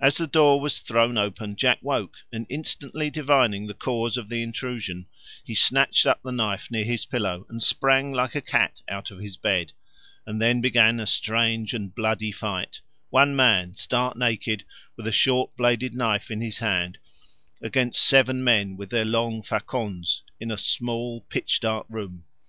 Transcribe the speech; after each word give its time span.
As 0.00 0.18
the 0.18 0.28
door 0.28 0.60
was 0.60 0.82
thrown 0.82 1.18
open 1.18 1.56
Jack 1.56 1.80
woke, 1.82 2.18
and 2.32 2.46
instantly 2.48 3.10
divining 3.10 3.66
the 3.66 3.74
cause 3.74 4.16
of 4.16 4.28
the 4.28 4.40
intrusion, 4.40 5.08
he 5.42 5.52
snatched 5.52 6.06
up 6.06 6.22
the 6.22 6.30
knife 6.30 6.70
near 6.70 6.84
his 6.84 7.04
pillow 7.06 7.44
and 7.48 7.60
sprang 7.60 8.12
like 8.12 8.36
a 8.36 8.40
cat 8.40 8.82
out 8.88 9.10
of 9.10 9.18
his 9.18 9.36
bed; 9.36 9.72
and 10.26 10.40
then 10.40 10.60
began 10.60 11.00
a 11.00 11.06
strange 11.06 11.74
and 11.74 11.92
bloody 11.92 12.30
fight, 12.30 12.82
one 13.10 13.34
man, 13.34 13.74
stark 13.74 14.16
naked, 14.16 14.62
with 14.96 15.08
a 15.08 15.10
short 15.10 15.56
bladed 15.56 15.96
knife 15.96 16.30
in 16.30 16.40
his 16.40 16.58
hand, 16.58 16.98
against 17.60 18.00
seven 18.00 18.44
men 18.44 18.76
with 18.76 18.90
their 18.90 19.04
long 19.04 19.42
facons, 19.42 20.20
in 20.38 20.52
a 20.52 20.56
small 20.56 21.20
pitch 21.22 21.58
dark 21.58 21.84
room. 21.88 22.24